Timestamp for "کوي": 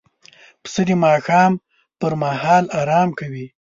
3.19-3.45